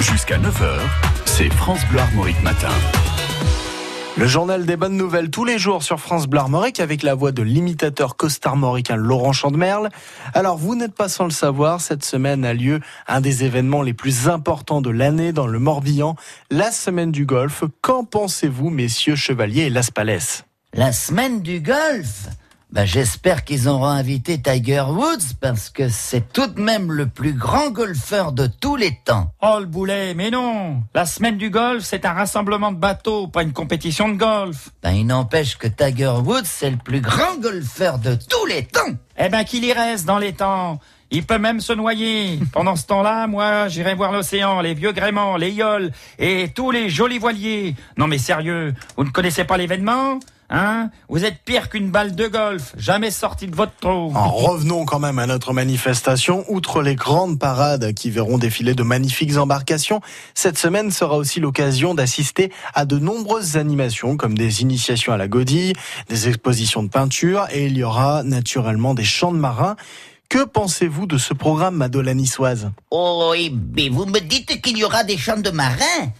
[0.00, 0.78] Jusqu'à 9h,
[1.24, 2.68] c'est France Bleu Armorique Matin.
[4.16, 7.32] Le journal des bonnes nouvelles tous les jours sur France Bleu Armorique avec la voix
[7.32, 9.88] de l'imitateur costarmoricain Laurent Chandemerle.
[10.34, 13.94] Alors vous n'êtes pas sans le savoir, cette semaine a lieu un des événements les
[13.94, 16.14] plus importants de l'année dans le Morbihan,
[16.50, 17.64] la semaine du golf.
[17.80, 20.18] Qu'en pensez-vous messieurs Chevalier et Las Palais
[20.74, 22.28] La semaine du golf?
[22.70, 27.32] Ben, J'espère qu'ils auront invité Tiger Woods parce que c'est tout de même le plus
[27.32, 29.32] grand golfeur de tous les temps.
[29.42, 33.42] Oh le boulet, mais non La semaine du golf, c'est un rassemblement de bateaux, pas
[33.42, 34.70] une compétition de golf.
[34.82, 38.80] Ben, il n'empêche que Tiger Woods, c'est le plus grand golfeur de tous les temps.
[39.18, 40.78] Eh ben qu'il y reste dans les temps
[41.10, 42.40] il peut même se noyer.
[42.52, 46.90] Pendant ce temps-là, moi, j'irai voir l'océan, les vieux gréments, les yoles et tous les
[46.90, 47.74] jolis voiliers.
[47.96, 50.18] Non mais sérieux, vous ne connaissez pas l'événement?
[50.48, 50.90] Hein?
[51.08, 54.12] Vous êtes pire qu'une balle de golf, jamais sorti de votre trou.
[54.14, 56.44] En revenons quand même à notre manifestation.
[56.48, 60.00] Outre les grandes parades qui verront défiler de magnifiques embarcations,
[60.34, 65.28] cette semaine sera aussi l'occasion d'assister à de nombreuses animations comme des initiations à la
[65.28, 65.72] godille,
[66.08, 69.76] des expositions de peinture et il y aura naturellement des chants de marins.
[70.28, 74.84] Que pensez-vous de ce programme, Madonna Niçoise Oh, et eh vous me dites qu'il y
[74.84, 76.10] aura des chants de marins?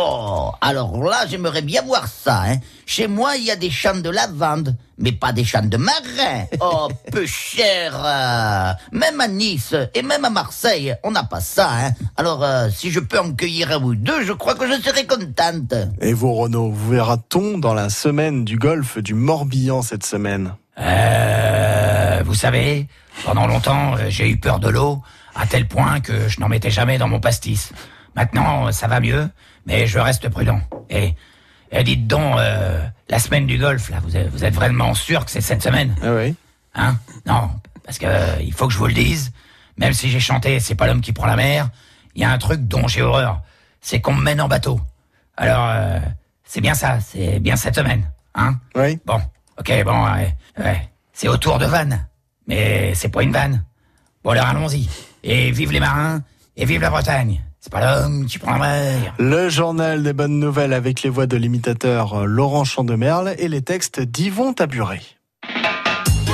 [0.00, 2.42] Oh, alors là, j'aimerais bien voir ça.
[2.46, 2.58] Hein.
[2.86, 6.44] Chez moi, il y a des champs de lavande, mais pas des champs de marins.
[6.60, 7.94] Oh, peu cher.
[7.96, 8.72] Euh.
[8.92, 11.68] même à Nice et même à Marseille, on n'a pas ça.
[11.72, 11.90] Hein.
[12.16, 15.04] Alors, euh, si je peux en cueillir un ou deux, je crois que je serai
[15.04, 15.74] contente.
[16.00, 20.54] Et vous, Renaud, vous verra-t-on dans la semaine du golf du Morbihan cette semaine?
[20.78, 22.86] Euh, vous savez,
[23.24, 25.02] pendant longtemps, euh, j'ai eu peur de l'eau,
[25.34, 27.72] à tel point que je n'en mettais jamais dans mon pastis.
[28.18, 29.30] Maintenant, ça va mieux,
[29.64, 30.60] mais je reste prudent.
[30.90, 31.14] Et,
[31.70, 35.24] et dites donc, euh, la semaine du golf, là, vous êtes, vous êtes vraiment sûr
[35.24, 35.94] que c'est cette semaine?
[36.02, 36.34] Ah oui.
[36.74, 36.98] Hein?
[37.26, 37.48] Non,
[37.84, 39.30] parce que euh, il faut que je vous le dise.
[39.76, 41.70] Même si j'ai chanté C'est pas l'homme qui prend la mer,
[42.16, 43.40] il y a un truc dont j'ai horreur.
[43.80, 44.80] C'est qu'on me mène en bateau.
[45.36, 46.00] Alors, euh,
[46.42, 48.10] c'est bien ça, c'est bien cette semaine.
[48.34, 48.58] Hein?
[48.74, 48.98] Oui.
[49.06, 49.20] Bon,
[49.60, 50.88] ok, bon, ouais, ouais.
[51.12, 52.04] C'est autour de vanne.
[52.48, 53.64] Mais c'est pas une vanne.
[54.24, 54.88] Bon alors allons-y.
[55.22, 56.20] Et vive les marins,
[56.56, 57.40] et vive la Bretagne.
[57.68, 59.14] C'est pas l'homme qui prend la mer.
[59.18, 64.00] Le journal des bonnes nouvelles avec les voix de l'imitateur Laurent Chandemerle et les textes
[64.00, 65.02] d'Yvon Taburet.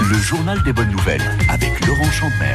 [0.01, 2.53] Le journal des bonnes nouvelles avec Laurent Chandemerle.